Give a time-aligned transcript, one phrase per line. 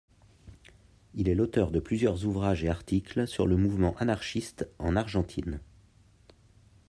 [1.13, 5.59] Il est l’auteur de plusieurs ouvrages et articles sur le mouvement anarchiste en Argentine.